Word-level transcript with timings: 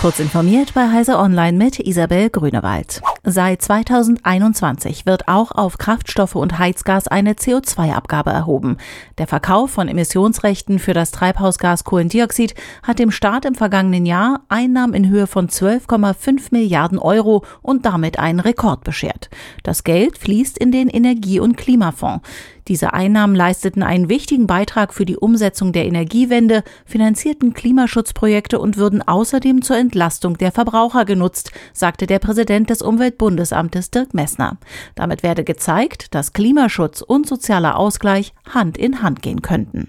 Kurz 0.00 0.18
informiert 0.18 0.72
bei 0.72 0.90
Heise 0.90 1.18
Online 1.18 1.58
mit 1.58 1.78
Isabel 1.78 2.30
Grünewald. 2.30 3.02
Seit 3.22 3.60
2021 3.60 5.04
wird 5.04 5.28
auch 5.28 5.52
auf 5.52 5.76
Kraftstoffe 5.76 6.36
und 6.36 6.58
Heizgas 6.58 7.06
eine 7.06 7.34
CO2-Abgabe 7.34 8.30
erhoben. 8.30 8.78
Der 9.18 9.26
Verkauf 9.26 9.72
von 9.72 9.88
Emissionsrechten 9.88 10.78
für 10.78 10.94
das 10.94 11.10
Treibhausgas 11.10 11.84
Kohlendioxid 11.84 12.54
hat 12.82 12.98
dem 12.98 13.10
Staat 13.10 13.44
im 13.44 13.54
vergangenen 13.54 14.06
Jahr 14.06 14.40
Einnahmen 14.48 14.94
in 14.94 15.10
Höhe 15.10 15.26
von 15.26 15.50
12,5 15.50 16.46
Milliarden 16.50 16.98
Euro 16.98 17.44
und 17.60 17.84
damit 17.84 18.18
einen 18.18 18.40
Rekord 18.40 18.84
beschert. 18.84 19.28
Das 19.64 19.84
Geld 19.84 20.16
fließt 20.16 20.56
in 20.56 20.72
den 20.72 20.88
Energie- 20.88 21.40
und 21.40 21.58
Klimafonds. 21.58 22.26
Diese 22.70 22.92
Einnahmen 22.92 23.34
leisteten 23.34 23.82
einen 23.82 24.08
wichtigen 24.08 24.46
Beitrag 24.46 24.94
für 24.94 25.04
die 25.04 25.16
Umsetzung 25.16 25.72
der 25.72 25.86
Energiewende, 25.86 26.62
finanzierten 26.86 27.52
Klimaschutzprojekte 27.52 28.60
und 28.60 28.76
würden 28.76 29.02
außerdem 29.02 29.62
zur 29.62 29.76
Entlastung 29.76 30.38
der 30.38 30.52
Verbraucher 30.52 31.04
genutzt, 31.04 31.50
sagte 31.72 32.06
der 32.06 32.20
Präsident 32.20 32.70
des 32.70 32.80
Umweltbundesamtes 32.80 33.90
Dirk 33.90 34.14
Messner. 34.14 34.56
Damit 34.94 35.24
werde 35.24 35.42
gezeigt, 35.42 36.14
dass 36.14 36.32
Klimaschutz 36.32 37.00
und 37.00 37.26
sozialer 37.26 37.76
Ausgleich 37.76 38.34
Hand 38.48 38.78
in 38.78 39.02
Hand 39.02 39.20
gehen 39.20 39.42
könnten. 39.42 39.88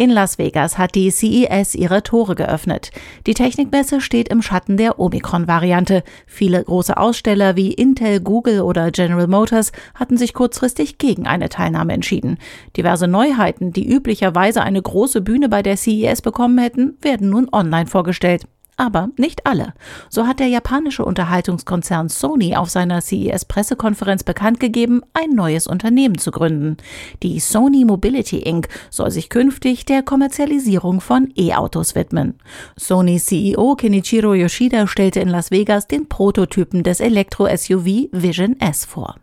In 0.00 0.10
Las 0.10 0.38
Vegas 0.38 0.78
hat 0.78 0.94
die 0.94 1.10
CES 1.10 1.74
ihre 1.74 2.04
Tore 2.04 2.36
geöffnet. 2.36 2.92
Die 3.26 3.34
Technikmesse 3.34 4.00
steht 4.00 4.28
im 4.28 4.42
Schatten 4.42 4.76
der 4.76 5.00
Omikron-Variante. 5.00 6.04
Viele 6.24 6.62
große 6.62 6.96
Aussteller 6.96 7.56
wie 7.56 7.72
Intel, 7.72 8.20
Google 8.20 8.60
oder 8.60 8.92
General 8.92 9.26
Motors 9.26 9.72
hatten 9.96 10.16
sich 10.16 10.34
kurzfristig 10.34 10.98
gegen 10.98 11.26
eine 11.26 11.48
Teilnahme 11.48 11.94
entschieden. 11.94 12.38
Diverse 12.76 13.08
Neuheiten, 13.08 13.72
die 13.72 13.92
üblicherweise 13.92 14.62
eine 14.62 14.80
große 14.80 15.20
Bühne 15.20 15.48
bei 15.48 15.62
der 15.62 15.76
CES 15.76 16.22
bekommen 16.22 16.58
hätten, 16.58 16.96
werden 17.02 17.28
nun 17.30 17.48
online 17.50 17.88
vorgestellt 17.88 18.44
aber 18.78 19.10
nicht 19.18 19.44
alle. 19.44 19.74
So 20.08 20.26
hat 20.26 20.40
der 20.40 20.46
japanische 20.46 21.04
Unterhaltungskonzern 21.04 22.08
Sony 22.08 22.56
auf 22.56 22.70
seiner 22.70 23.02
CES-Pressekonferenz 23.02 24.22
bekannt 24.22 24.60
gegeben, 24.60 25.02
ein 25.12 25.30
neues 25.30 25.66
Unternehmen 25.66 26.16
zu 26.16 26.30
gründen. 26.30 26.78
Die 27.22 27.40
Sony 27.40 27.84
Mobility 27.84 28.38
Inc. 28.38 28.68
soll 28.90 29.10
sich 29.10 29.28
künftig 29.28 29.84
der 29.84 30.02
Kommerzialisierung 30.02 31.00
von 31.00 31.32
E-Autos 31.36 31.94
widmen. 31.94 32.38
Sony 32.76 33.18
CEO 33.18 33.74
Kenichiro 33.74 34.32
Yoshida 34.34 34.86
stellte 34.86 35.20
in 35.20 35.28
Las 35.28 35.50
Vegas 35.50 35.88
den 35.88 36.08
Prototypen 36.08 36.84
des 36.84 37.00
Elektro-SUV 37.00 38.08
Vision 38.12 38.58
S 38.60 38.84
vor. 38.84 39.16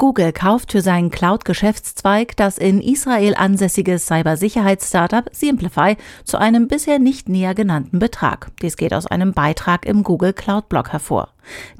Google 0.00 0.32
kauft 0.32 0.70
für 0.70 0.80
seinen 0.80 1.10
Cloud-Geschäftszweig 1.10 2.36
das 2.36 2.56
in 2.56 2.80
Israel 2.80 3.34
ansässige 3.34 3.98
Cybersicherheits-Startup 3.98 5.28
Simplify 5.32 5.96
zu 6.22 6.38
einem 6.38 6.68
bisher 6.68 7.00
nicht 7.00 7.28
näher 7.28 7.52
genannten 7.52 7.98
Betrag. 7.98 8.52
Dies 8.62 8.76
geht 8.76 8.94
aus 8.94 9.08
einem 9.08 9.32
Beitrag 9.32 9.86
im 9.86 10.04
Google 10.04 10.32
Cloud-Blog 10.34 10.92
hervor. 10.92 11.30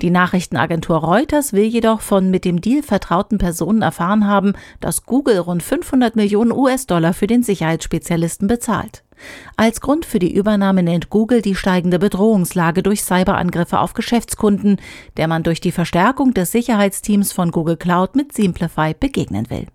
Die 0.03 0.11
Nachrichtenagentur 0.11 0.97
Reuters 0.97 1.53
will 1.53 1.67
jedoch 1.67 2.01
von 2.01 2.29
mit 2.29 2.45
dem 2.45 2.61
Deal 2.61 2.83
vertrauten 2.83 3.39
Personen 3.39 3.83
erfahren 3.83 4.27
haben, 4.27 4.55
dass 4.81 5.05
Google 5.05 5.39
rund 5.39 5.63
500 5.63 6.17
Millionen 6.17 6.51
US-Dollar 6.51 7.13
für 7.13 7.29
den 7.29 7.45
Sicherheitsspezialisten 7.45 8.49
bezahlt. 8.49 9.05
Als 9.57 9.81
Grund 9.81 10.05
für 10.05 10.19
die 10.19 10.35
Übernahme 10.35 10.83
nennt 10.83 11.11
Google 11.11 11.43
die 11.43 11.55
steigende 11.55 11.99
Bedrohungslage 11.99 12.83
durch 12.83 13.03
Cyberangriffe 13.03 13.81
auf 13.81 13.95
Geschäftskunden, 13.95 14.81
der 15.17 15.29
man 15.29 15.43
durch 15.43 15.61
die 15.61 15.73
Verstärkung 15.73 16.35
des 16.35 16.53
Sicherheitsteams 16.53 17.33
von 17.33 17.51
Google 17.51 17.77
Cloud 17.77 18.17
mit 18.17 18.33
Simplify 18.33 18.95
begegnen 18.95 19.51
will. 19.51 19.67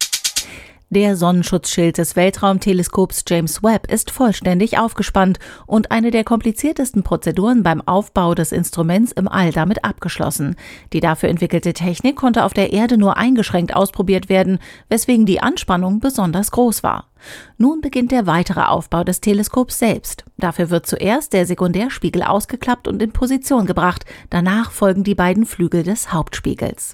Der 0.94 1.16
Sonnenschutzschild 1.16 1.98
des 1.98 2.16
Weltraumteleskops 2.16 3.26
James 3.28 3.64
Webb 3.64 3.92
ist 3.92 4.12
vollständig 4.12 4.78
aufgespannt 4.78 5.40
und 5.66 5.90
eine 5.90 6.12
der 6.12 6.24
kompliziertesten 6.24 7.02
Prozeduren 7.02 7.64
beim 7.64 7.82
Aufbau 7.82 8.36
des 8.36 8.52
Instruments 8.52 9.12
im 9.12 9.28
All 9.28 9.52
damit 9.52 9.84
abgeschlossen. 9.84 10.56
Die 10.94 11.00
dafür 11.00 11.30
entwickelte 11.30 11.74
Technik 11.74 12.16
konnte 12.16 12.44
auf 12.44 12.54
der 12.54 12.74
Erde 12.74 13.00
nur 13.00 13.18
eingeschränkt 13.18 13.76
ausprobiert 13.76 14.30
werden, 14.30 14.60
weswegen 14.88 15.26
die 15.26 15.40
Anspannung 15.42 16.00
besonders 16.00 16.52
groß 16.52 16.84
war. 16.84 17.10
Nun 17.58 17.82
beginnt 17.82 18.12
der 18.12 18.28
weitere 18.28 18.62
Aufbau 18.62 19.04
des 19.04 19.20
Teleskops 19.20 19.80
selbst. 19.80 20.26
Dafür 20.38 20.70
wird 20.70 20.86
zuerst 20.86 21.34
der 21.34 21.48
Sekundärspiegel 21.48 22.22
ausgeklappt 22.22 22.88
und 22.88 23.02
in 23.02 23.14
Position 23.14 23.66
gebracht, 23.66 24.06
danach 24.30 24.70
folgen 24.70 25.04
die 25.04 25.16
beiden 25.16 25.48
Flügel 25.48 25.82
des 25.82 26.14
Hauptspiegels. 26.14 26.94